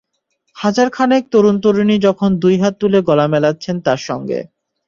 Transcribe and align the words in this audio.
হাজার 0.55 0.87
খানেক 0.89 1.23
তরুণ-তরুণী 1.31 1.97
তখন 2.05 2.29
দুই 2.41 2.55
হাত 2.57 2.73
তুলে 2.81 2.99
গলা 3.09 3.25
মেলাচ্ছেন 3.33 3.75
তাঁর 3.85 3.99
সঙ্গে। 4.09 4.39